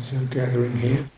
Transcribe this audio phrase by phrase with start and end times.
[0.00, 1.08] So gathering here,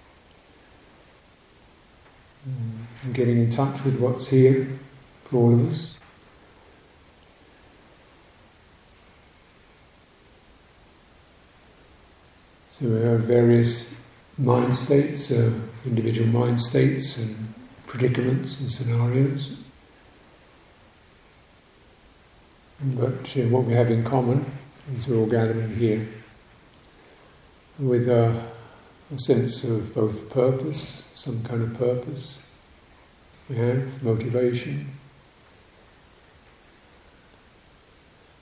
[2.45, 4.69] and getting in touch with what's here
[5.25, 5.99] for all of us.
[12.73, 13.89] So we have various
[14.37, 15.53] mind states, uh,
[15.85, 17.55] individual mind states and
[17.87, 19.57] predicaments and scenarios.
[22.81, 24.45] But uh, what we have in common
[24.97, 26.07] is we're all gathering here
[27.79, 28.45] with a,
[29.15, 32.45] a sense of both purpose, some kind of purpose.
[33.49, 34.89] We have motivation,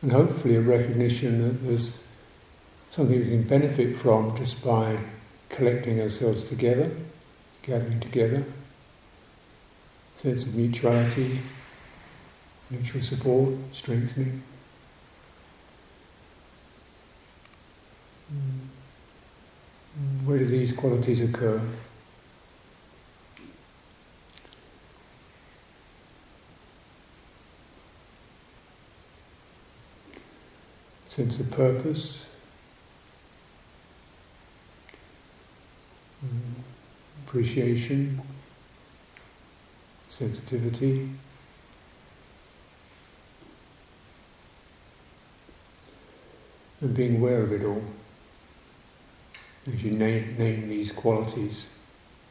[0.01, 2.07] and hopefully a recognition that there's
[2.89, 4.99] something we can benefit from just by
[5.51, 6.91] collecting ourselves together,
[7.63, 8.45] gathering together,
[10.15, 11.39] sense of mutuality,
[12.71, 14.43] mutual support, strengthening.
[18.33, 18.64] Mm.
[20.25, 21.61] Where do these qualities occur?
[31.07, 32.27] Sense of purpose,
[36.21, 36.39] hmm.
[37.27, 38.21] appreciation,
[40.09, 41.11] sensitivity.
[46.81, 47.85] And being aware of it all.
[49.67, 51.73] As you name, name these qualities,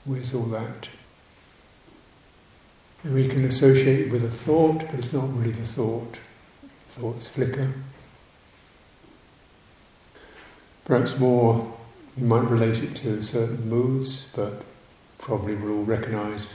[0.05, 0.89] where's all that?
[3.03, 6.19] And we can associate it with a thought, but it's not really the thought.
[6.87, 7.73] Thoughts flicker.
[10.85, 11.75] Perhaps more,
[12.15, 14.61] you might relate it to certain moods, but
[15.17, 16.45] probably we'll all recognise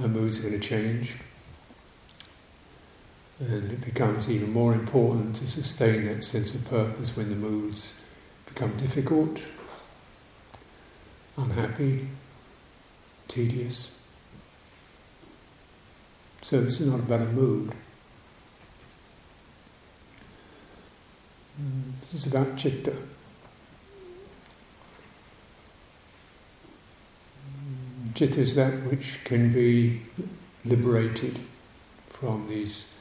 [0.00, 1.16] our moods are going to change.
[3.40, 8.02] And it becomes even more important to sustain that sense of purpose when the moods
[8.46, 9.40] become difficult,
[11.38, 12.08] unhappy,
[13.28, 13.96] tedious.
[16.42, 17.72] So this is not about a mood.
[22.00, 22.94] This is about citta.
[28.14, 30.02] Citta is that which can be
[30.64, 31.38] liberated
[32.10, 32.92] from these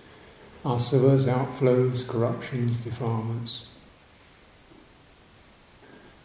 [0.63, 3.71] asavas, outflows, corruptions, defilements.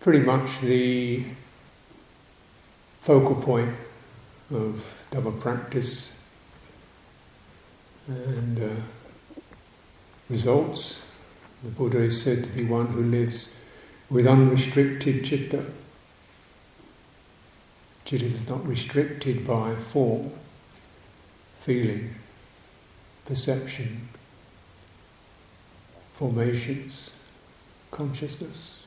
[0.00, 1.24] Pretty much the
[3.02, 3.74] focal point
[4.54, 6.16] of Dhamma practice
[8.06, 8.80] and uh,
[10.30, 11.02] results.
[11.64, 13.58] The Buddha is said to be one who lives
[14.08, 15.64] with unrestricted citta.
[18.04, 20.30] Citta is not restricted by form,
[21.62, 22.14] feeling,
[23.24, 24.08] perception,
[26.14, 27.14] formations,
[27.90, 28.84] consciousness.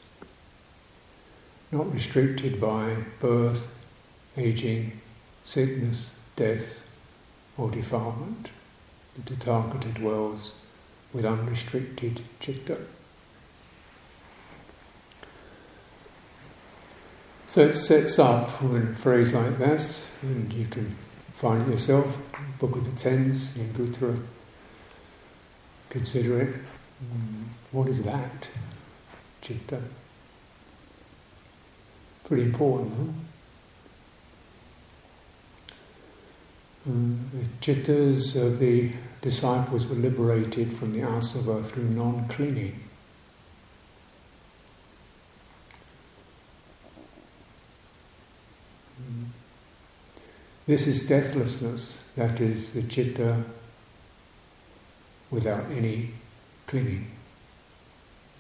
[1.74, 3.75] Not restricted by birth,
[4.38, 5.00] aging,
[5.44, 6.90] sickness, death,
[7.58, 8.50] or defilement.
[9.16, 10.66] The Tathagata dwells
[11.14, 12.80] with unrestricted citta.
[17.48, 20.96] So it sets up with a phrase like that, and you can
[21.34, 22.20] find it yourself,
[22.60, 24.20] Book of the Tens, in Anguttara.
[25.90, 26.56] Consider it.
[27.72, 28.50] What is that?
[29.42, 29.82] Citta.
[32.26, 33.25] Pretty important, huh?
[36.88, 38.92] Um, the cittas of the
[39.22, 42.80] disciples were liberated from the asava through non clinging.
[50.68, 53.44] This is deathlessness, that is the citta
[55.30, 56.10] without any
[56.66, 57.06] clinging.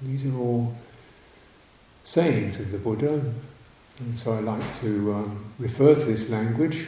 [0.02, 0.76] These are all
[2.04, 3.22] sayings of the Buddha,
[4.00, 6.88] and so I like to um, refer to this language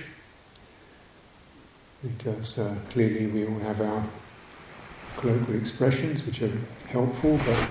[2.04, 4.08] because uh, clearly we all have our
[5.18, 6.52] colloquial expressions which are
[6.90, 7.70] helpful, but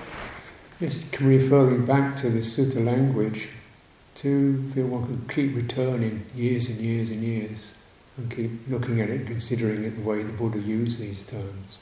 [0.81, 3.49] just referring back to the sutta language
[4.15, 7.75] to feel one can keep returning years and years and years
[8.17, 11.79] and keep looking at it, considering it the way the Buddha used these terms.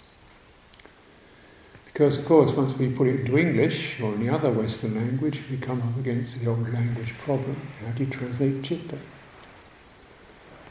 [1.87, 5.57] Because, of course, once we put it into English or any other Western language, we
[5.57, 7.57] come up against the old language problem.
[7.85, 8.99] How do you translate citta?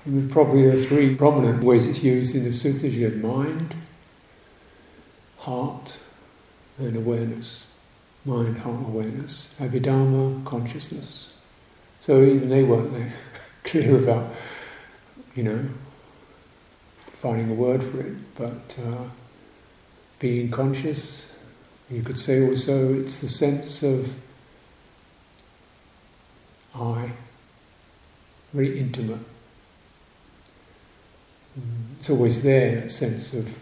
[0.06, 3.76] And probably the three prominent ways it's used in the suttas you mind,
[5.38, 5.98] heart,
[6.78, 7.66] and awareness.
[8.26, 9.56] Mind, heart, awareness.
[9.60, 11.34] Abhidhamma, consciousness.
[12.00, 13.14] So even they weren't there,
[13.64, 14.30] clear about,
[15.36, 15.66] you know,
[17.14, 18.14] finding a word for it.
[18.36, 19.06] But uh,
[20.20, 21.38] being conscious,
[21.90, 24.14] you could say also it's the sense of
[26.76, 27.12] I,
[28.52, 29.20] very intimate.
[31.60, 33.60] Mm, it's always there, sense of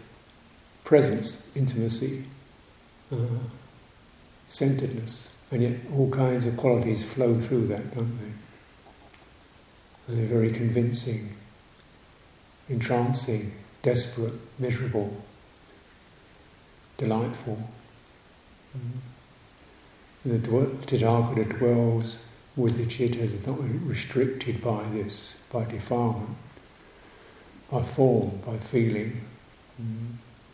[0.84, 2.24] presence, intimacy,
[3.12, 3.16] uh,
[4.48, 8.32] centeredness, and yet all kinds of qualities flow through that, don't they?
[10.08, 11.34] And they're very convincing,
[12.68, 13.52] entrancing,
[13.82, 15.22] desperate, miserable,
[16.96, 17.62] delightful.
[18.76, 19.00] Mm.
[20.24, 22.18] The Tathagata dwells
[22.54, 26.36] with the citta is not restricted by this, by defilement,
[27.72, 29.22] by form, by feeling,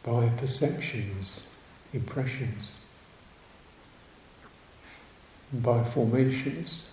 [0.05, 1.49] by perceptions,
[1.93, 2.87] impressions,
[5.53, 6.89] by formations,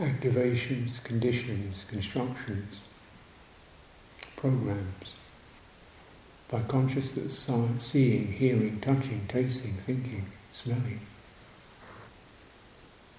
[0.00, 2.80] activations, conditions, constructions
[4.34, 5.14] programs
[6.48, 11.00] by consciousness, seeing, hearing, touching, tasting, thinking, smelling.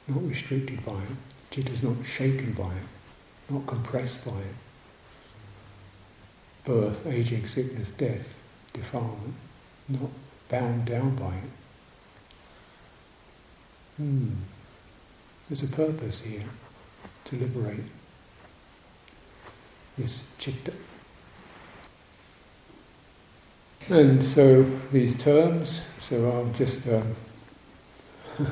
[0.07, 1.18] Not restricted by it,
[1.51, 4.67] Citta is not shaken by it, not compressed by it.
[6.68, 8.44] Birth, aging, sickness, death,
[8.74, 9.36] defilement,
[9.88, 10.10] not
[10.50, 11.52] bound down by it.
[13.96, 14.31] Hmm.
[15.48, 16.44] There's a purpose here
[17.24, 17.86] to liberate
[19.98, 20.74] this citta.
[23.88, 27.16] And so these terms, so I'll just um,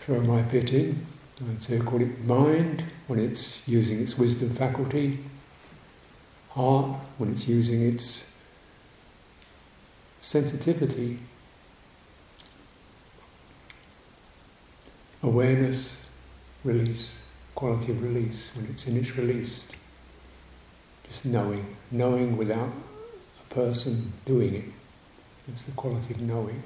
[0.00, 1.06] throw my bit in.
[1.50, 5.18] I'd say call it mind when it's using its wisdom faculty,
[6.58, 8.34] heart when it's using its
[10.20, 11.16] sensitivity,
[15.22, 16.02] awareness,
[16.64, 17.20] release,
[17.54, 19.76] quality of release when it's in its released.
[21.04, 22.72] Just knowing, knowing without
[23.40, 24.64] a person doing it.
[25.46, 26.62] It's the quality of knowing.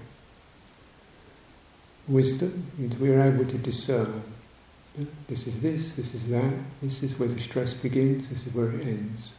[2.09, 4.23] Wisdom is we're able to discern.
[5.29, 8.71] This is this, this is that, this is where the stress begins, this is where
[8.73, 9.35] it ends.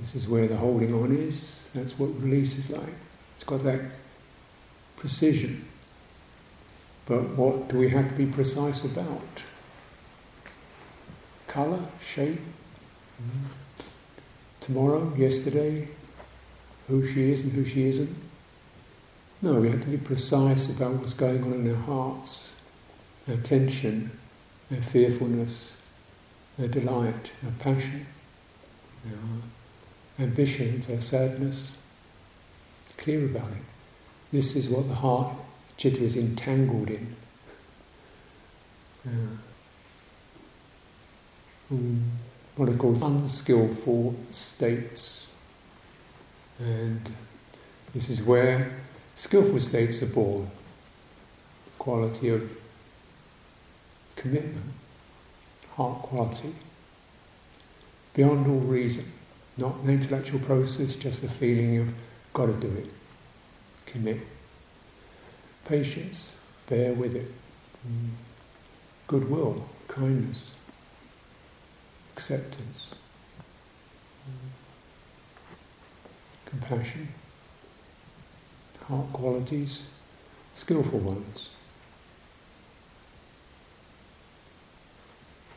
[0.00, 2.94] This is where the holding on is, that's what release is like.
[3.34, 3.80] It's got that
[4.96, 5.64] precision.
[7.06, 9.44] But what do we have to be precise about?
[11.46, 12.40] Colour, shape,
[13.22, 13.46] mm-hmm.
[14.60, 15.88] tomorrow, yesterday,
[16.88, 18.14] who she is and who she isn't.
[19.42, 22.56] No, we have to be precise about what's going on in our hearts,
[23.28, 24.10] our tension,
[24.74, 25.76] our fearfulness,
[26.58, 28.06] our delight, our passion,
[29.06, 29.42] our
[30.18, 31.76] ambitions, our sadness.
[32.96, 33.62] Clear about it.
[34.32, 35.34] This is what the heart,
[35.76, 37.16] citta, is entangled in.
[39.06, 39.40] Um,
[42.56, 45.26] what are called unskillful states
[46.58, 47.10] and
[47.92, 48.70] this is where
[49.14, 50.50] skillful states are born.
[51.78, 52.58] Quality of
[54.16, 54.72] commitment,
[55.74, 56.52] heart quality,
[58.14, 59.04] beyond all reason,
[59.56, 61.92] not an intellectual process, just the feeling of
[62.32, 62.90] got to do it,
[63.86, 64.20] commit.
[65.64, 66.36] Patience,
[66.68, 67.32] bear with it.
[67.86, 68.10] Mm.
[69.06, 70.54] Goodwill, kindness,
[72.14, 72.94] acceptance.
[74.28, 74.50] Mm
[76.46, 77.08] compassion,
[78.88, 79.90] heart qualities,
[80.54, 81.50] skillful ones.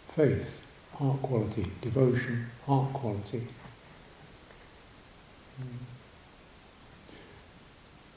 [0.09, 3.43] Faith, heart quality, devotion, heart quality.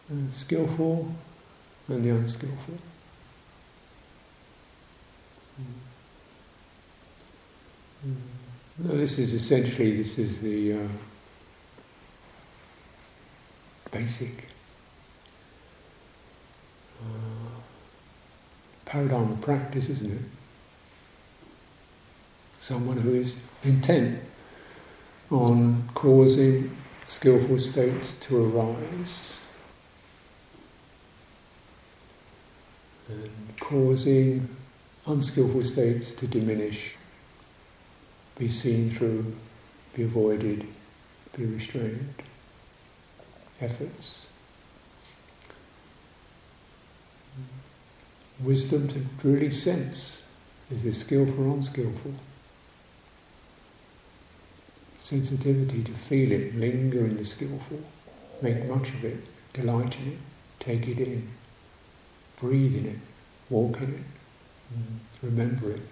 [0.09, 1.15] And uh, skillful
[1.89, 2.75] and the unskillful.
[8.05, 8.15] Mm.
[8.79, 10.89] No, this is essentially this is the uh,
[13.91, 14.49] basic
[17.01, 17.61] uh,
[18.85, 20.23] paradigm of practice, isn't it?
[22.59, 24.19] Someone who is intent
[25.31, 26.75] on causing
[27.13, 29.39] skillful states to arise
[33.07, 34.49] and causing
[35.07, 36.97] unskillful states to diminish,
[38.39, 39.35] be seen through,
[39.95, 40.67] be avoided,
[41.37, 42.15] be restrained
[43.61, 44.31] efforts.
[48.43, 50.25] Wisdom to really sense
[50.71, 52.15] is this skillful or unskillful?
[55.03, 57.81] Sensitivity to feel it, linger in the skillful,
[58.41, 59.17] make much of it,
[59.53, 60.19] delight in it,
[60.61, 61.27] take it in,
[62.41, 62.99] breathe in it,
[63.51, 64.05] walk in it,
[64.73, 65.83] mm, remember it.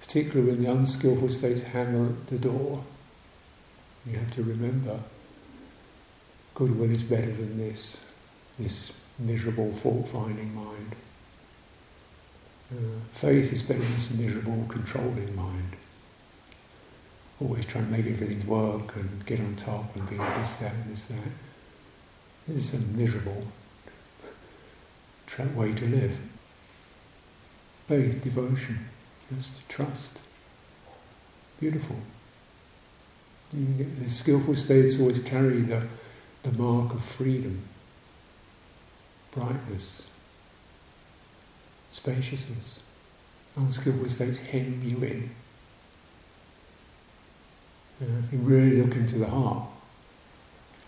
[0.00, 2.82] Particularly when the unskillful states hammer at the door,
[4.06, 4.98] you have to remember
[6.54, 8.02] goodwill is better than this,
[8.58, 10.96] this miserable fault finding mind.
[12.72, 15.76] Uh, faith is better than this miserable, controlling mind.
[17.40, 20.90] Always trying to make everything work and get on top and be this, that, and
[20.90, 21.18] this, that.
[22.48, 23.42] This is a miserable
[25.54, 26.18] way to live.
[27.88, 28.78] Faith, devotion,
[29.34, 30.18] just trust.
[31.60, 31.96] Beautiful.
[33.52, 35.86] The skillful states always carry the,
[36.42, 37.60] the mark of freedom,
[39.30, 40.10] brightness,
[41.90, 42.82] spaciousness.
[43.56, 45.30] Unskillful states hem you in.
[48.00, 49.66] If you really look into the heart,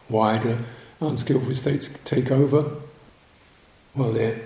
[0.08, 0.58] why do
[1.00, 2.76] unskillful states take over?
[3.94, 4.40] Well, they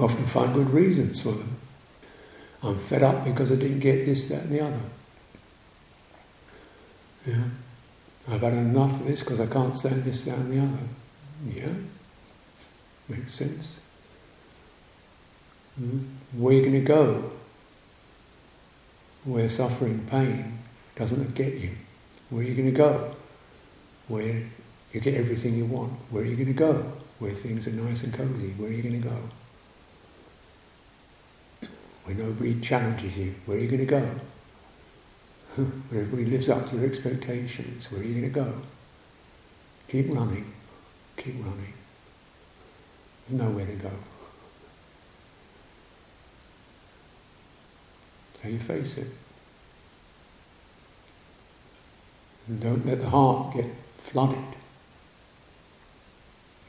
[0.00, 1.56] often find good reasons for them.
[2.62, 4.80] I'm fed up because I didn't get this, that, and the other.
[7.26, 7.44] Yeah.
[8.28, 10.88] I've had enough of this because I can't stand this, that, and the other.
[11.44, 11.72] Yeah.
[13.08, 13.80] Makes sense.
[15.80, 16.04] Mm.
[16.32, 17.30] Where are you going to go?
[19.24, 20.58] Where suffering, pain
[20.96, 21.70] doesn't get you.
[22.30, 23.10] Where are you going to go?
[24.08, 24.42] Where
[24.92, 25.92] you get everything you want.
[26.10, 26.92] Where are you going to go?
[27.18, 28.50] Where things are nice and cozy.
[28.56, 29.18] Where are you going to go?
[32.04, 33.34] Where nobody challenges you.
[33.46, 34.00] Where are you going to go?
[35.88, 37.90] Where everybody lives up to your expectations.
[37.90, 38.52] Where are you going to go?
[39.88, 40.52] Keep running.
[41.16, 41.72] Keep running.
[43.26, 43.90] There's nowhere to go.
[48.40, 49.08] So you face it.
[52.48, 53.66] And don't let the heart get
[53.98, 54.38] flooded.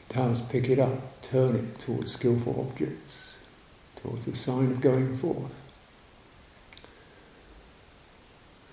[0.02, 3.38] It does pick it up, turn it towards skillful objects,
[3.96, 5.56] towards the sign of going forth.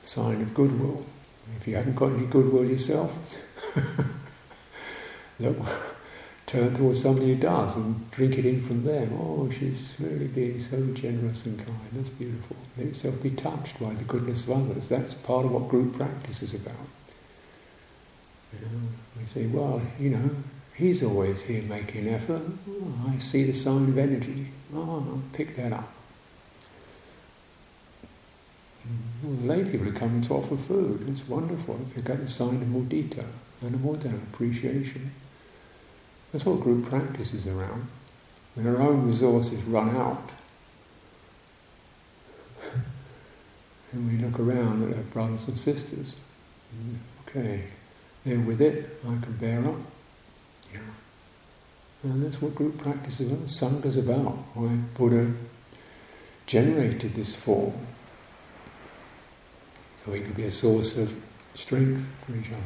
[0.02, 1.04] The sign of goodwill.
[1.60, 3.36] If you haven't got any goodwill yourself,
[5.38, 5.58] look
[6.46, 9.12] turn towards somebody who does and drink it in from them.
[9.20, 11.88] Oh, she's really being so generous and kind.
[11.92, 12.56] That's beautiful.
[12.76, 14.88] Let yourself be touched by the goodness of others.
[14.88, 16.74] That's part of what group practice is about.
[18.52, 20.30] We say, well, you know,
[20.74, 22.42] he's always here making an effort.
[22.68, 24.46] Oh, I see the sign of energy.
[24.74, 25.92] Oh, I'll pick that up.
[29.22, 31.08] The lay people are coming to offer food.
[31.08, 33.24] It's wonderful if you get the sign of mudita
[33.62, 35.10] more appreciation.
[36.32, 37.86] That's what group practice is around.
[38.54, 40.32] When our own resources run out,
[43.92, 46.18] and we look around at our brothers and sisters,
[47.22, 47.64] okay,
[48.26, 49.76] they're with it, I can bear up.
[50.74, 50.80] Yeah.
[52.02, 53.46] And that's what group practice is about.
[53.46, 54.34] Sangha is about.
[54.54, 55.32] Why Buddha
[56.46, 57.72] generated this form.
[60.04, 61.16] So we could be a source of
[61.54, 62.60] strength for each other.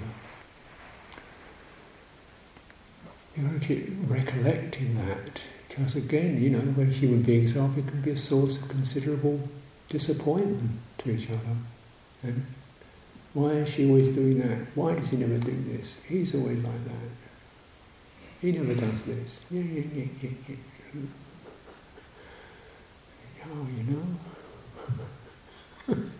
[3.36, 5.42] You've got to keep recollecting that.
[5.68, 9.48] Because again, you know, way human beings are, it can be a source of considerable
[9.88, 11.56] disappointment to each other.
[12.22, 12.46] And
[13.32, 14.66] why is she always doing that?
[14.74, 16.02] Why does he never do this?
[16.08, 17.10] He's always like that.
[18.40, 19.44] He never does this.
[19.50, 21.02] Yeah, yeah, yeah, yeah, yeah.
[23.46, 24.06] Oh, you know.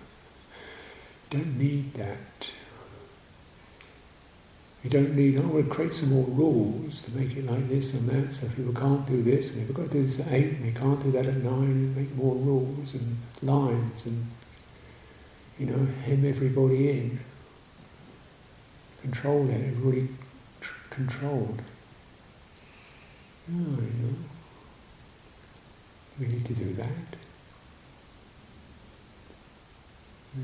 [1.31, 2.51] Don't need that.
[4.83, 8.09] You don't need, oh, we'll create some more rules to make it like this and
[8.09, 10.65] that, so people can't do this, and they've got to do this at 8, and
[10.65, 14.27] they can't do that at 9, and make more rules and lines, and,
[15.61, 17.21] you know, hem everybody in.
[19.03, 20.09] Control everybody
[20.61, 21.63] tr- controlled.
[23.51, 24.15] Oh, you know,
[26.19, 26.87] we need to do that.
[30.35, 30.43] Yeah.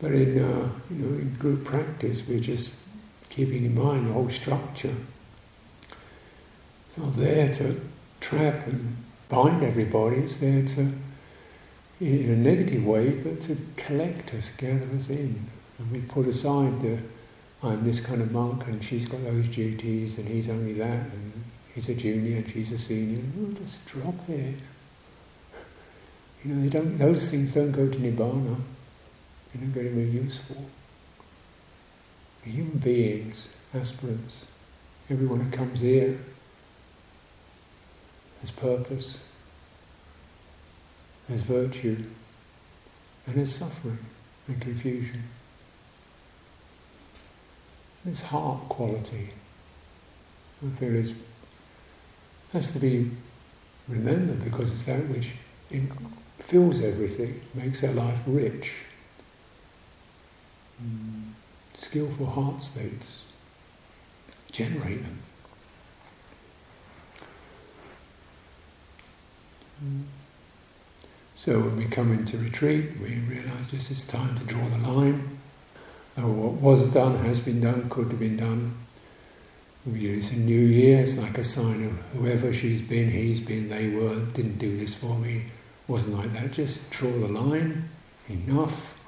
[0.00, 2.72] But in, uh, you know, in group practice, we're just
[3.28, 4.94] keeping in mind the whole structure.
[6.88, 7.80] It's not there to
[8.20, 8.96] trap and
[9.28, 10.92] bind everybody, it's there to,
[12.00, 15.46] in a negative way, but to collect us, gather us in.
[15.78, 16.98] And we put aside the,
[17.62, 21.32] I'm this kind of monk and she's got those duties and he's only that and
[21.74, 23.22] he's a junior and she's a senior.
[23.36, 24.54] We'll just drop it.
[26.44, 28.56] You know, they don't, those things don't go to Nibbana.
[29.52, 30.64] They're not very, very useful.
[32.44, 34.46] Human beings, aspirants,
[35.10, 36.18] everyone who comes here
[38.40, 39.24] has purpose,
[41.28, 42.04] has virtue,
[43.26, 43.98] and has suffering
[44.46, 45.22] and confusion.
[48.04, 49.28] This heart quality,
[50.64, 51.12] I feel, is,
[52.52, 53.10] has to be
[53.88, 55.32] remembered because it's that which
[56.38, 58.74] fills everything, makes our life rich
[60.82, 61.32] mm.
[61.74, 63.24] skillful heart states
[64.50, 65.18] generate them.
[71.34, 75.38] So when we come into retreat, we realise just it's time to draw the line.
[76.16, 78.74] Oh, what was done has been done, could have been done.
[79.86, 83.40] We do this in New Year, it's like a sign of whoever she's been, he's
[83.40, 85.44] been, they were, didn't do this for me.
[85.86, 87.88] Wasn't like that, just draw the line,
[88.28, 89.00] enough.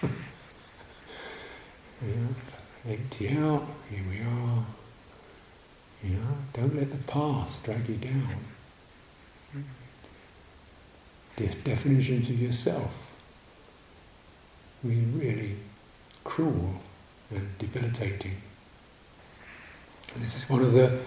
[0.02, 0.08] yeah,
[2.88, 4.64] empty out, here we are.
[6.04, 8.36] You know, don't let the past drag you down.
[11.36, 13.12] The definitions of yourself
[14.86, 15.56] be really
[16.22, 16.76] cruel
[17.30, 18.36] and debilitating.
[20.14, 21.00] And this is one of the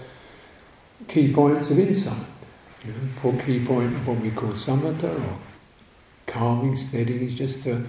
[1.08, 2.26] key points of insight.
[2.86, 5.38] You know, key point of what we call samatha or
[6.26, 7.86] calming, steadying is just to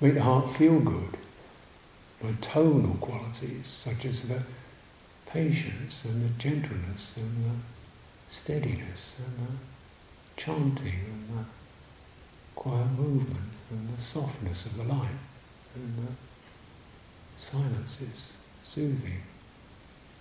[0.00, 1.16] make the heart feel good.
[2.22, 4.42] By tonal qualities such as the
[5.26, 7.56] patience and the gentleness and the
[8.28, 9.52] steadiness and the
[10.36, 11.44] chanting and the
[12.58, 15.20] quiet movement and the softness of the light
[15.76, 16.12] and the
[17.36, 19.22] silences, soothing,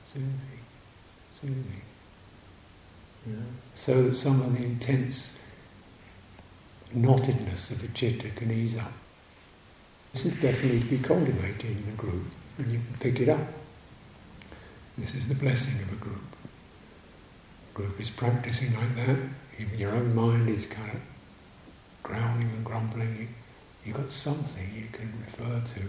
[0.06, 0.60] soothing,
[1.32, 1.82] soothing.
[3.26, 5.42] You know, so that some of the intense
[6.96, 8.94] knottedness of the citta can ease up.
[10.14, 12.28] This is definitely to be cultivated in a group,
[12.60, 13.48] and you can pick it up.
[14.96, 16.36] This is the blessing of a group.
[17.72, 19.18] A group is practicing like that.
[19.60, 21.02] Even your own mind is kind of
[22.08, 23.18] growling and grumbling.
[23.20, 23.28] You,
[23.86, 25.80] you've got something you can refer to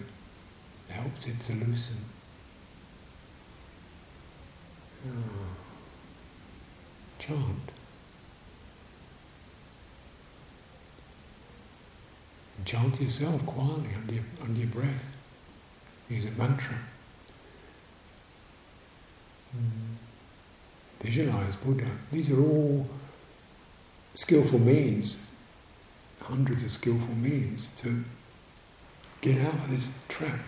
[0.88, 1.96] that helps it to loosen.
[5.06, 5.12] Oh.
[7.18, 7.70] Chant.
[12.56, 15.16] And chant yourself quietly under your, under your breath.
[16.08, 16.76] Use a mantra.
[19.56, 19.94] Mm.
[21.00, 21.86] Visualize Buddha.
[22.10, 22.88] These are all
[24.14, 25.16] skillful means,
[26.22, 28.04] hundreds of skillful means to
[29.20, 30.38] get out of this trap.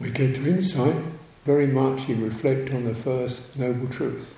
[0.00, 0.96] We get to insight,
[1.44, 4.36] very much you reflect on the first noble truth.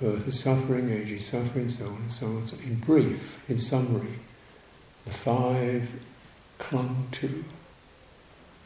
[0.00, 2.46] Birth is suffering, age is suffering, so on and so on.
[2.46, 4.18] So in brief, in summary,
[5.04, 6.04] the five
[6.58, 7.44] clung to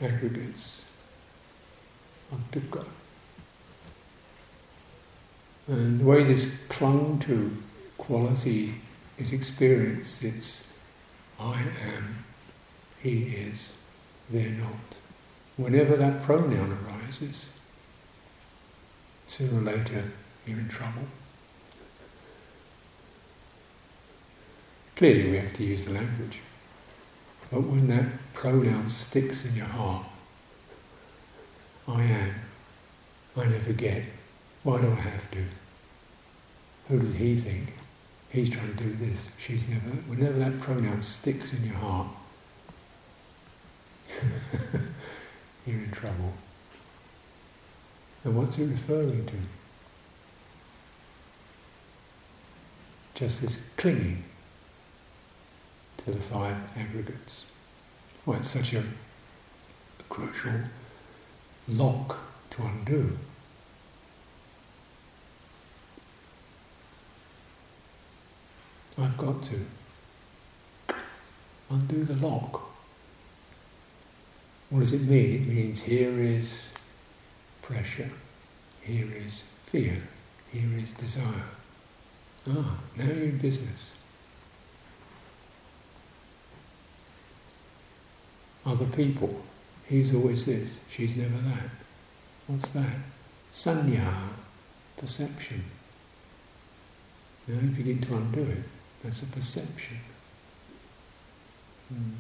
[0.01, 0.87] aggregates
[2.33, 2.87] of.
[5.69, 7.55] And the way this clung to
[7.99, 8.81] quality
[9.19, 10.73] is experienced, it's
[11.39, 12.25] I am,
[13.03, 13.75] he is,
[14.31, 14.99] they're not.
[15.57, 17.51] Whenever that pronoun arises,
[19.27, 20.05] sooner or later
[20.47, 21.03] you're in trouble.
[24.97, 26.41] Clearly we have to use the language.
[27.51, 30.07] But when that pronoun sticks in your heart,
[31.87, 32.35] I am,
[33.37, 34.05] I never get,
[34.69, 35.45] why do I have to?
[36.89, 37.73] Who does he think?
[38.29, 39.89] He's trying to do this, she's never.
[40.07, 42.09] Whenever that pronoun sticks in your heart,
[45.67, 46.35] you're in trouble.
[48.25, 49.37] And what's it referring to?
[53.15, 54.23] Just this clinging
[55.97, 57.47] to the five aggregates.
[58.27, 60.61] Well, it's such a, a crucial
[61.69, 62.19] lock
[62.51, 63.17] to undo.
[69.01, 69.61] I've got to
[71.71, 72.69] undo the lock.
[74.71, 75.43] What does it mean?
[75.43, 76.75] It means here is
[77.63, 78.11] pressure,
[78.83, 79.99] here is fear,
[80.53, 81.45] here is desire.
[82.49, 83.95] Ah, now you're in business.
[88.67, 89.43] Other people,
[89.87, 91.71] he's always this, she's never that.
[92.47, 92.97] What's that?
[93.53, 94.13] Sanya,
[94.97, 95.65] perception.
[97.47, 98.65] Now you begin to undo it.
[99.03, 99.99] That's a perception.
[101.93, 102.15] Mm.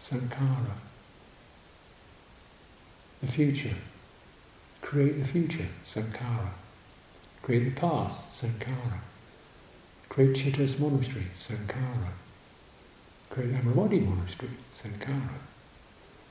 [0.00, 0.76] Sankhara.
[3.20, 3.76] The future.
[4.80, 6.50] Create the future, Sankhara.
[7.42, 8.98] Create the past, Sankhara.
[10.08, 12.12] Create Chithurst Monastery, Sankhara.
[13.34, 15.40] Create Amaravati Monastery, sankhara.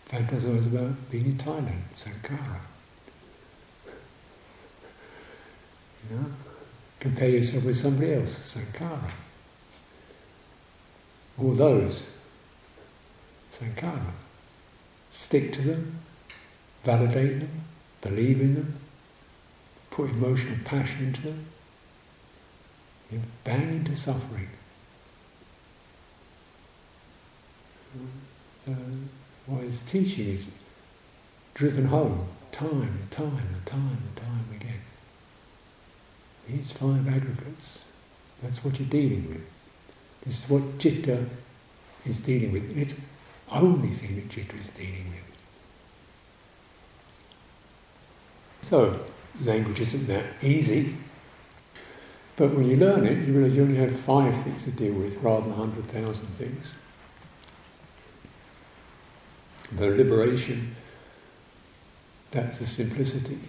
[0.07, 2.61] Fantasize about being in Thailand, sankhara.
[6.09, 6.25] You know?
[6.99, 9.11] Compare yourself with somebody else, sankhara.
[11.37, 12.09] All those,
[13.51, 14.13] sankhara.
[15.09, 15.99] Stick to them,
[16.83, 17.61] validate them,
[18.01, 18.75] believe in them,
[19.91, 21.45] put emotional passion into them,
[23.11, 24.49] you bang into suffering.
[28.65, 28.75] So
[29.45, 30.47] what his teaching is
[31.53, 34.81] driven home time and time and time and time again.
[36.47, 37.85] These five aggregates,
[38.41, 39.49] that's what you're dealing with.
[40.25, 41.25] This is what citta
[42.05, 42.77] is dealing with.
[42.77, 42.95] It's
[43.51, 45.23] only thing that citta is dealing with.
[48.61, 49.05] So,
[49.43, 50.95] language isn't that easy,
[52.35, 55.21] but when you learn it, you realize you only have five things to deal with
[55.21, 56.73] rather than 100,000 things.
[59.71, 60.75] The liberation,
[62.31, 63.39] that's the simplicity.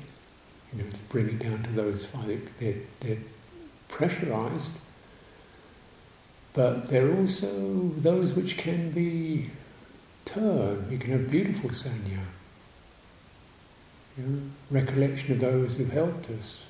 [0.77, 3.19] You know, to bring it down to those five, they're, they're
[3.89, 4.79] pressurized,
[6.53, 9.51] but they're also those which can be
[10.25, 10.91] turned.
[10.91, 12.21] You can have beautiful sanya.
[14.17, 16.65] You know, recollection of those who've helped us,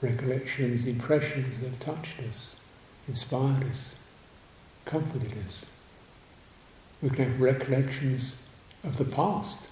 [0.00, 2.60] recollections, impressions that have touched us,
[3.06, 3.96] inspired us,
[4.84, 5.66] comforted us.
[7.02, 8.36] We can have recollections
[8.84, 9.68] of the past,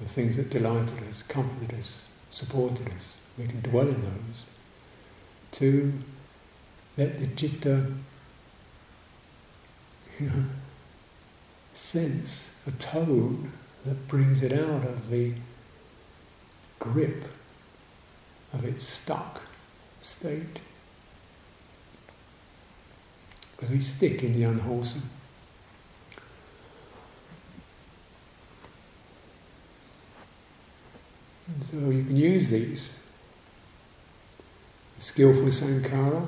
[0.00, 3.18] of things that delighted us, comforted us, supported us.
[3.38, 4.44] We can dwell in those.
[5.52, 5.92] To
[6.96, 7.86] let the citta
[10.18, 10.44] you know,
[11.72, 13.52] sense a tone
[13.84, 15.34] that brings it out of the
[16.78, 17.24] grip
[18.52, 19.42] of its stuck
[20.00, 20.60] state.
[23.52, 25.08] Because we stick in the unwholesome.
[31.54, 32.92] And so you can use these.
[34.98, 36.26] skillful sankhara,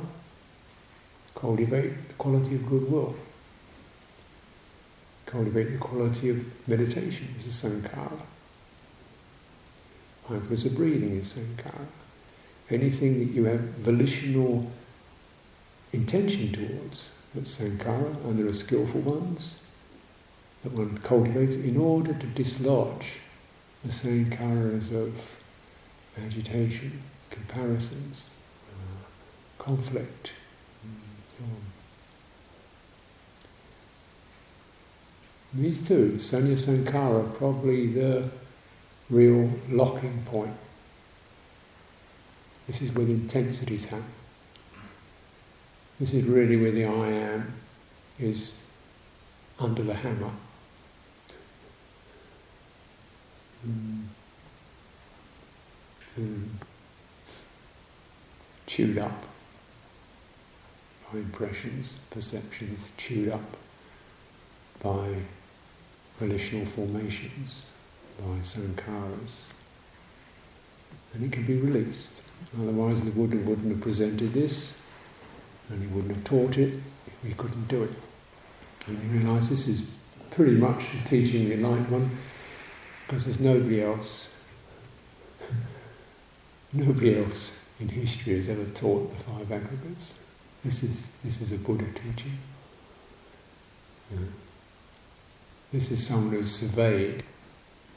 [1.35, 3.15] cultivate the quality of goodwill.
[5.27, 8.21] Cultivate the quality of meditation is a sankhara.
[10.29, 11.87] Mindfulness of breathing is sankhara.
[12.71, 14.71] Anything that you have volitional
[15.93, 19.63] intention towards, that's sankhara, and there are skillful ones
[20.63, 23.19] that one cultivates in order to dislodge
[23.85, 25.39] the same sankharas of
[26.25, 28.35] agitation, comparisons,
[28.71, 30.33] uh, conflict,
[31.39, 31.45] so
[35.55, 38.29] These two, Sanya Sankhara, probably the
[39.11, 40.57] real locking point.
[42.67, 44.05] This is where the intensities happen.
[46.01, 47.53] This is really where the I am
[48.19, 48.55] is
[49.59, 50.31] under the hammer.
[58.67, 59.27] Chewed up
[61.11, 63.57] by impressions, perceptions, chewed up
[64.83, 65.17] by
[66.19, 67.71] volitional formations,
[68.19, 69.47] by sankharas.
[71.15, 72.13] And it can be released.
[72.59, 74.75] Otherwise the Buddha wouldn't have presented this,
[75.69, 76.81] and he wouldn't have taught it
[77.23, 77.91] we couldn't do it.
[78.87, 79.85] And you realise this is
[80.31, 82.11] pretty much the teaching of One,
[83.13, 84.31] because there's nobody else,
[86.73, 90.15] nobody else in history has ever taught the five aggregates.
[90.65, 92.39] This is, this is a Buddha teaching.
[95.71, 97.23] This is someone who's surveyed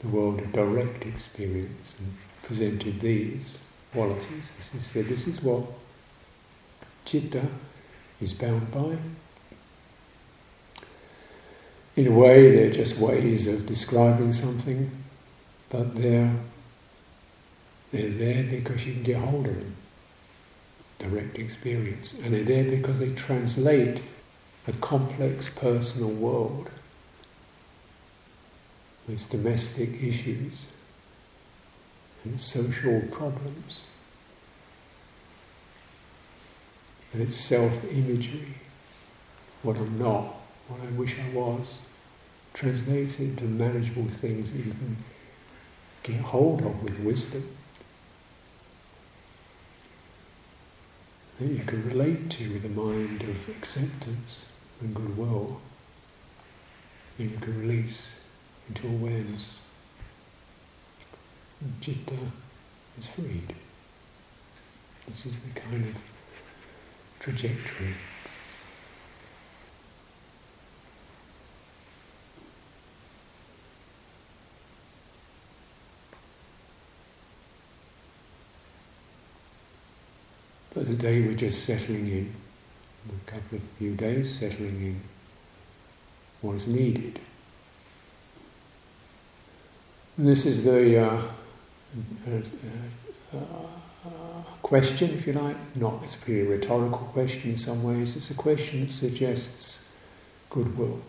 [0.00, 4.52] the world of direct experience and presented these qualities.
[4.58, 5.62] This is said, this is what
[7.06, 7.48] citta
[8.20, 8.98] is bound by.
[11.96, 14.90] In a way, they're just ways of describing something,
[15.76, 16.32] but they're,
[17.92, 19.76] they're there because you can get hold of them.
[20.98, 22.14] Direct experience.
[22.14, 24.00] And they're there because they translate
[24.66, 26.70] a complex personal world
[29.06, 30.68] with domestic issues
[32.24, 33.82] and social problems.
[37.12, 38.54] And it's self imagery,
[39.62, 40.24] what I'm not,
[40.68, 41.82] what I wish I was,
[42.54, 44.96] translates into manageable things that you can
[46.06, 47.44] get hold of with wisdom.
[51.40, 54.48] That you can relate to with a mind of acceptance
[54.80, 55.60] and goodwill.
[57.18, 58.24] And you can release
[58.68, 59.60] into awareness.
[61.60, 61.80] And
[62.96, 63.54] is freed.
[65.06, 65.96] This is the kind of
[67.18, 67.94] trajectory.
[80.86, 82.32] But today we're just settling in,
[83.08, 85.00] a couple of few days settling in
[86.42, 87.18] what is needed.
[90.16, 91.22] And this is the uh,
[92.28, 94.08] uh, uh,
[94.62, 98.82] question, if you like, not it's a rhetorical question in some ways, it's a question
[98.82, 99.82] that suggests
[100.50, 101.00] goodwill.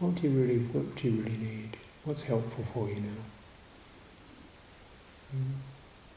[0.00, 1.76] What do you really, what do you really need?
[2.04, 3.22] What's helpful for you now?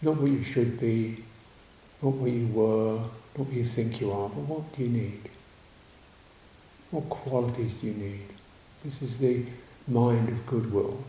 [0.06, 1.18] Not what you should be,
[2.00, 5.30] not what you were, not what you think you are, but what do you need?
[6.92, 8.28] What qualities do you need?
[8.84, 9.44] This is the
[9.88, 11.04] mind of goodwill.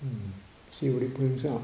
[0.00, 0.30] Hmm.
[0.70, 1.62] See what it brings up.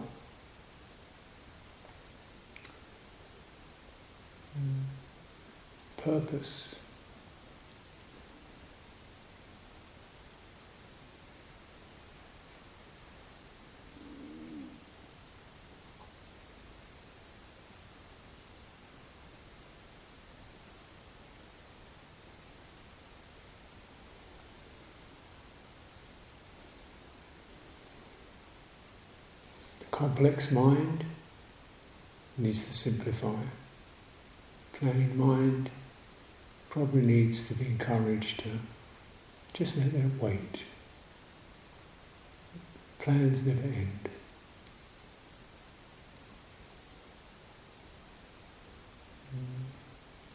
[4.53, 4.83] Hmm.
[5.97, 6.76] Purpose.
[29.97, 31.07] Complex mind
[32.37, 33.35] needs to simplify.
[34.75, 35.71] Planning mind
[36.69, 38.51] probably needs to be encouraged to
[39.55, 40.65] just let that wait.
[42.99, 44.11] Plans never end.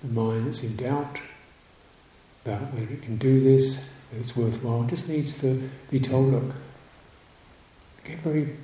[0.02, 1.22] The mind that's in doubt
[2.44, 3.78] about whether it can do this,
[4.10, 6.56] whether it's worthwhile, just needs to be told, look,
[8.04, 8.58] get very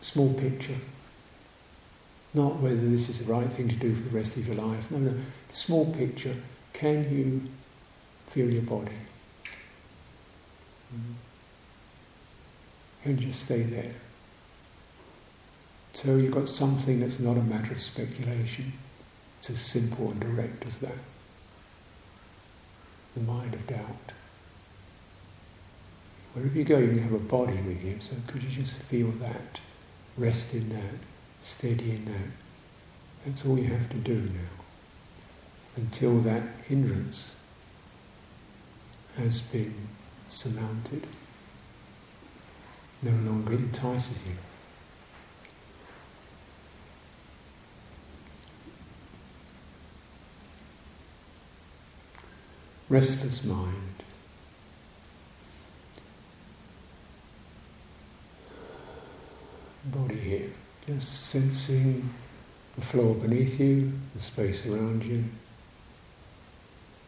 [0.00, 0.76] small picture.
[2.32, 4.90] Not whether this is the right thing to do for the rest of your life.
[4.90, 5.10] No, no.
[5.48, 6.36] The small picture.
[6.72, 7.42] Can you
[8.28, 8.92] feel your body?
[10.94, 11.14] Mm.
[13.04, 13.92] And just stay there.
[15.92, 18.72] So you've got something that's not a matter of speculation.
[19.38, 20.94] It's as simple and direct as that.
[23.14, 24.12] The mind of doubt.
[26.32, 29.60] Wherever you go, you have a body with you, so could you just feel that?
[30.20, 30.98] Rest in that,
[31.40, 32.30] steady in that.
[33.24, 34.64] That's all you have to do now.
[35.76, 37.36] Until that hindrance
[39.16, 39.74] has been
[40.28, 41.06] surmounted,
[43.02, 44.34] no longer entices you.
[52.90, 54.04] Restless mind
[59.84, 60.50] body here.
[60.86, 62.08] Just sensing
[62.76, 65.24] the floor beneath you, the space around you,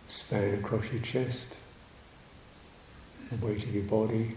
[0.06, 1.56] span across your chest,
[3.30, 4.32] the weight of your body,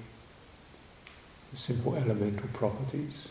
[1.52, 3.30] the simple elemental properties.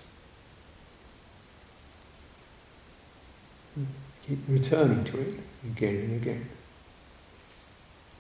[4.27, 6.49] Keep returning to it again and again.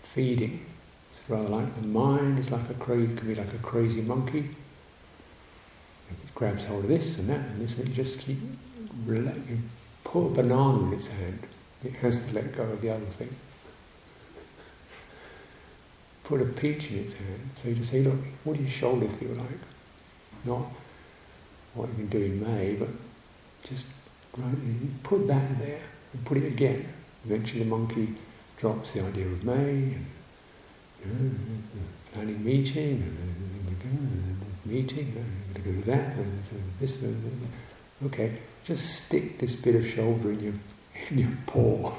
[0.02, 0.66] Feeding.
[1.10, 4.50] It's rather like the mind is like a crazy, can be like a crazy monkey
[6.10, 8.38] it grabs hold of this and that and this, and you just keep
[9.06, 9.58] you
[10.04, 11.38] put a banana in its hand.
[11.84, 13.34] It has to let go of the other thing.
[16.22, 17.50] Put a peach in its hand.
[17.54, 19.58] So you just say, look, what do your shoulders feel like?
[20.44, 20.66] Not
[21.74, 22.88] what you can do in May, but
[23.62, 23.88] just
[25.02, 25.80] put that there
[26.12, 26.86] and put it again.
[27.26, 28.14] Eventually the monkey
[28.56, 30.06] drops the idea of May and
[31.04, 31.30] you know,
[32.12, 36.42] planning meeting and meeting, I'm going to do that, and
[36.80, 36.98] this,
[38.06, 40.54] okay, just stick this bit of shoulder in your,
[41.10, 41.92] in your paw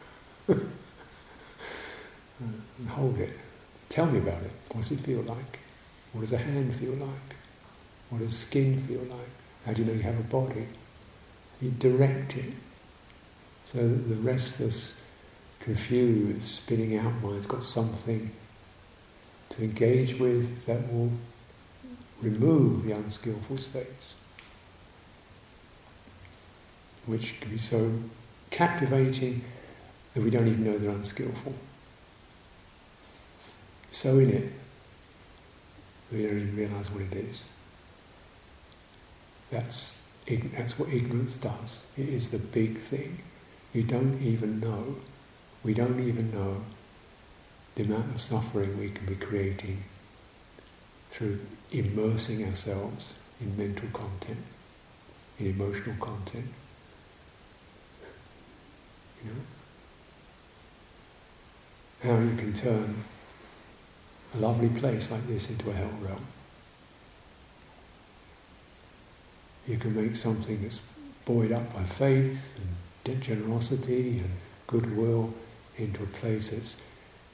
[0.48, 0.72] and
[2.88, 3.32] hold it.
[3.88, 4.50] Tell me about it.
[4.72, 5.58] What does it feel like?
[6.12, 7.36] What does a hand feel like?
[8.10, 9.28] What does skin feel like?
[9.64, 10.66] How do you know you have a body?
[11.60, 12.52] You direct it
[13.64, 15.00] so that the restless,
[15.60, 18.30] confused, spinning out mind's got something
[19.48, 21.10] to engage with that will
[22.22, 24.14] remove the unskillful states,
[27.06, 27.92] which can be so
[28.50, 29.42] captivating
[30.14, 31.54] that we don't even know they're unskillful.
[33.90, 34.52] So in it,
[36.12, 37.44] we don't even realize what it is.
[39.50, 41.84] That's, that's what ignorance does.
[41.96, 43.18] It is the big thing.
[43.72, 44.96] You don't even know,
[45.62, 46.62] we don't even know
[47.74, 49.84] the amount of suffering we can be creating
[51.10, 51.40] through
[51.70, 54.38] immersing ourselves in mental content,
[55.38, 56.46] in emotional content.
[59.24, 59.40] You know?
[62.14, 63.02] How you can turn
[64.34, 66.24] a lovely place like this into a hell realm.
[69.66, 70.80] You can make something that's
[71.24, 72.60] buoyed up by faith
[73.04, 74.30] and generosity and
[74.66, 75.34] goodwill
[75.76, 76.80] into a place that's,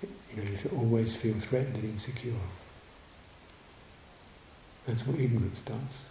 [0.03, 2.33] you know, you always feel threatened and insecure.
[4.87, 6.07] That's what ignorance does.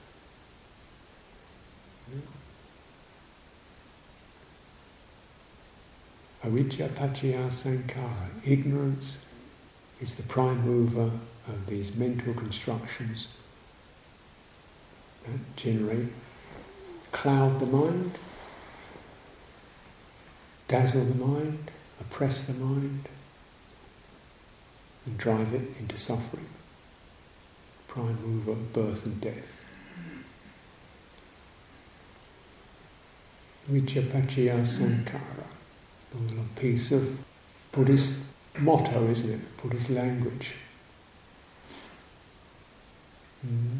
[6.43, 6.89] Avijja
[7.51, 8.29] sankhara.
[8.45, 9.19] Ignorance
[9.99, 11.11] is the prime mover
[11.47, 13.27] of these mental constructions
[15.23, 16.07] that generate,
[17.11, 18.11] cloud the mind,
[20.67, 23.07] dazzle the mind, oppress the mind,
[25.05, 26.47] and drive it into suffering.
[27.91, 29.65] Prime mover of birth and death.
[33.69, 35.43] Vichapachya Sankhara,
[36.13, 37.19] a little piece of
[37.73, 38.13] Buddhist
[38.59, 39.57] motto, isn't it?
[39.57, 40.55] Buddhist language.
[43.45, 43.79] Mm.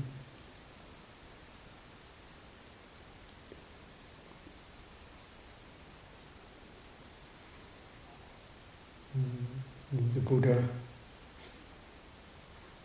[9.17, 10.13] Mm.
[10.13, 10.63] The Buddha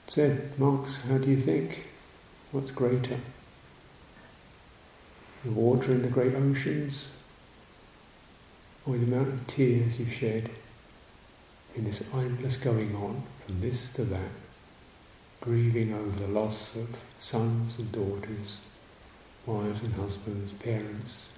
[0.06, 1.88] said, Monks, how do you think?
[2.52, 3.18] What's greater?
[5.44, 7.10] The water in the great oceans,
[8.86, 10.50] or the amount of tears you shed
[11.74, 14.30] in this endless going on from this to that,
[15.40, 16.88] grieving over the loss of
[17.18, 18.60] sons and daughters,
[19.44, 21.30] wives and husbands, parents.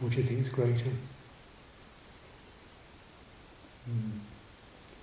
[0.00, 0.90] What do you think is greater?
[3.88, 4.18] Mm.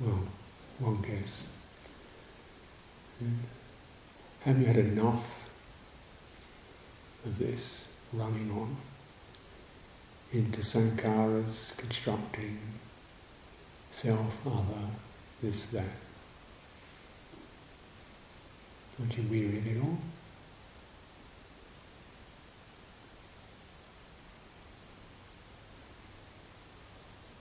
[0.01, 0.27] Well,
[0.79, 1.45] one guess.
[3.21, 3.37] Mm.
[4.41, 5.49] Have you had enough
[7.25, 8.75] of this running on
[10.33, 12.57] into sankharas, constructing
[13.91, 14.87] self, other,
[15.43, 15.85] this, that.
[18.99, 19.97] Aren't you weary of it all?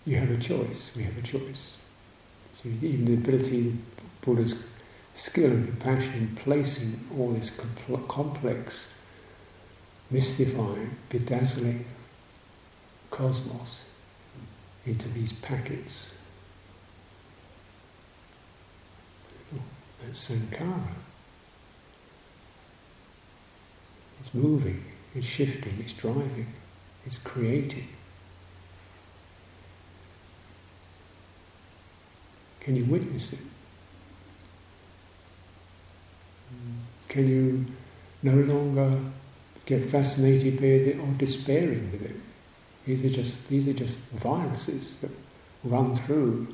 [0.06, 1.78] You have a choice, we have a choice.
[2.52, 3.76] So even the ability,
[4.22, 4.54] Buddha's
[5.14, 7.50] skill and compassion in placing all this
[8.08, 8.94] complex,
[10.10, 11.84] mystifying, bedazzling
[13.10, 13.88] cosmos
[14.86, 16.12] into these packets
[20.02, 20.82] That's sankhara.
[24.20, 26.46] It's moving, it's shifting, it's driving,
[27.06, 27.88] it's creating.
[32.60, 33.38] Can you witness it?
[37.08, 37.64] Can you
[38.22, 38.98] no longer
[39.66, 42.16] get fascinated by it or despairing with it?
[42.86, 45.10] These are just these are just viruses that
[45.64, 46.48] run through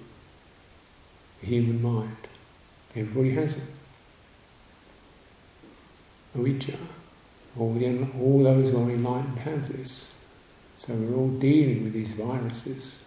[1.40, 2.16] the human mind.
[2.94, 3.62] Everybody has it.
[6.36, 6.76] Avijja.
[7.58, 10.14] All, the, all those who are enlightened have this.
[10.76, 13.02] So we're all dealing with these viruses.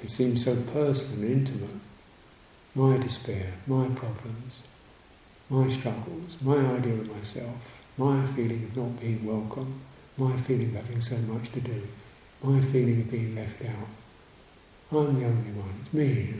[0.00, 1.76] They seem so personal and intimate.
[2.74, 4.62] My despair, my problems,
[5.52, 7.54] my struggles, my idea of myself,
[7.98, 9.80] my feeling of not being welcome,
[10.16, 11.82] my feeling of having so much to do,
[12.42, 13.88] my feeling of being left out.
[14.90, 16.34] I'm the only one, it's me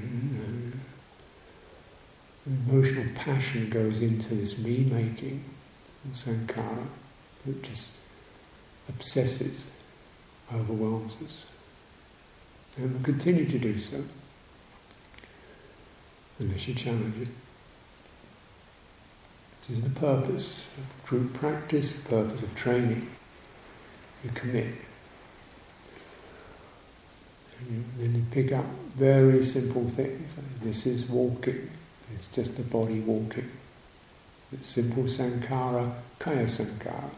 [2.47, 5.45] The emotional passion goes into this me making,
[6.13, 6.87] sankhara,
[7.45, 7.93] that just
[8.89, 9.71] obsesses,
[10.55, 11.53] overwhelms us.
[12.79, 14.03] And will continue to do so
[16.39, 17.29] unless you challenge it.
[19.63, 23.09] This is the purpose of group practice, the purpose of training.
[24.25, 24.75] You commit.
[27.59, 28.65] And you, then you pick up
[28.97, 30.37] very simple things.
[30.61, 31.71] This is walking.
[32.13, 33.49] It's just the body walking.
[34.53, 37.11] It's simple sankhara, kaya sankhara,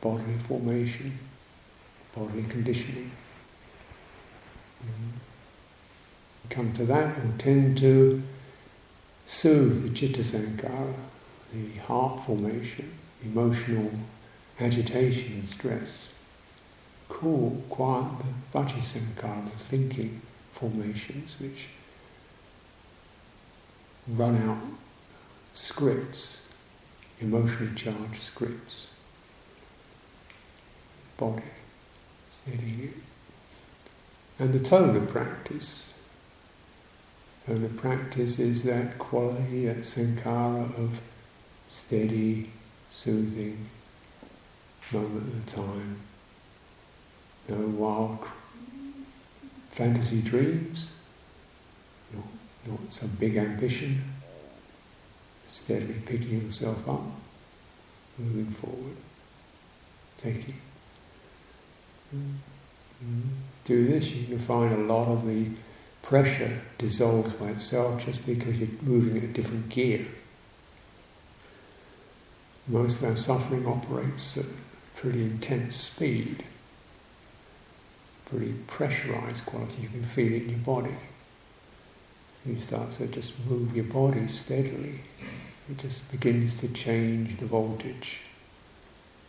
[0.00, 1.18] bodily formation,
[2.16, 3.10] bodily conditioning.
[4.82, 6.50] Mm.
[6.50, 8.22] Come to that, will tend to
[9.26, 10.94] soothe the citta sankhara,
[11.52, 12.90] the heart formation,
[13.22, 13.90] emotional
[14.60, 16.12] agitation and stress.
[17.08, 20.20] Cool, quiet the vaci sankhara, thinking
[20.52, 21.68] formations, which
[24.06, 24.58] run out
[25.54, 26.42] scripts,
[27.20, 28.88] emotionally charged scripts.
[31.16, 31.42] Body,
[32.28, 32.94] steadying it.
[34.38, 35.92] And the tone of practice.
[37.46, 41.00] Tone of practice is that quality, that sankhara of
[41.68, 42.50] steady,
[42.88, 43.68] soothing,
[44.90, 45.98] moment at a time.
[47.48, 48.26] No wild
[49.70, 50.94] fantasy dreams,
[52.66, 54.02] not some big ambition,
[55.46, 57.02] steadily picking yourself up,
[58.18, 58.96] moving forward,
[60.16, 60.56] taking.
[62.14, 63.28] Mm-hmm.
[63.64, 65.46] Do this, you can find a lot of the
[66.02, 70.06] pressure dissolves by itself just because you're moving at a different gear.
[72.68, 74.44] Most of our suffering operates at
[74.94, 76.44] pretty intense speed,
[78.26, 79.82] pretty pressurized quality.
[79.82, 80.96] You can feel it in your body
[82.44, 85.00] You start to just move your body steadily.
[85.70, 88.22] It just begins to change the voltage.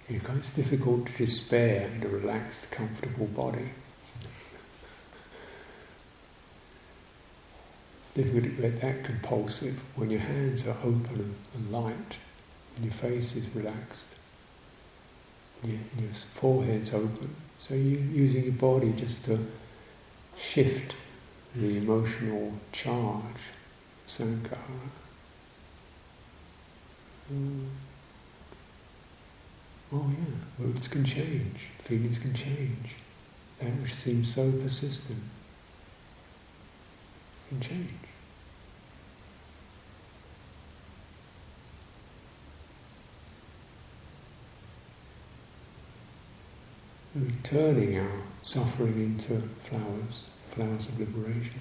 [0.10, 3.70] It's difficult to despair in a relaxed, comfortable body.
[8.02, 12.18] It's difficult to get that compulsive when your hands are open and light
[12.80, 14.08] and your face is relaxed
[15.62, 17.36] and your, and your forehead's open.
[17.58, 19.46] So you're using your body just to
[20.38, 20.96] shift
[21.54, 23.52] the emotional charge,
[24.08, 24.58] sankhara.
[27.34, 27.68] Mm.
[29.92, 32.96] Oh yeah, moods can change, feelings can change.
[33.60, 35.20] That which seems so persistent
[37.50, 37.99] can change.
[47.42, 51.60] Turning our suffering into flowers, flowers of liberation.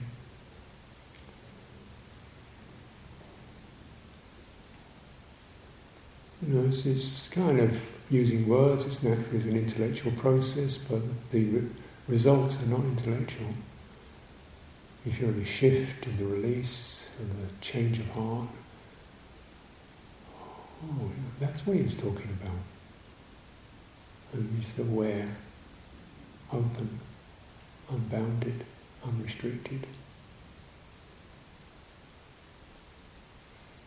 [6.43, 11.45] You know, it's, it's kind of using words, it's naturally an intellectual process, but the
[11.47, 11.69] re-
[12.09, 13.49] results are not intellectual.
[15.07, 18.49] If you're in a shift and the release and the change of heart,
[20.85, 22.78] oh, that's what he was talking about.
[24.33, 25.29] And he's aware,
[26.53, 26.99] open,
[27.91, 28.65] unbounded,
[29.07, 29.87] unrestricted.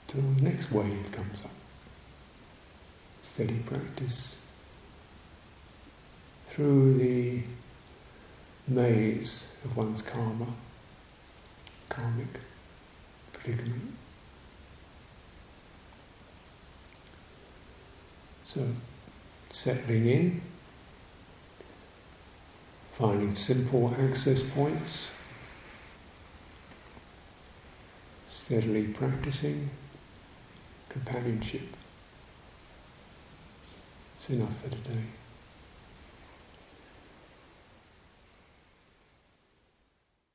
[0.07, 1.51] Till the next wave comes up
[3.23, 4.45] steady practice
[6.49, 7.41] through the
[8.67, 10.47] maze of one's karma,
[11.87, 12.39] karmic
[13.31, 13.93] predicament.
[18.43, 18.67] So,
[19.51, 20.41] settling in,
[22.93, 25.11] finding simple access points,
[28.27, 29.69] steadily practicing
[30.89, 31.75] companionship.
[34.17, 35.20] It's enough for today.